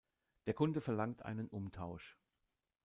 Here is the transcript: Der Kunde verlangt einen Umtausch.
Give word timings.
Der 0.47 0.55
Kunde 0.55 0.81
verlangt 0.81 1.21
einen 1.21 1.47
Umtausch. 1.47 2.17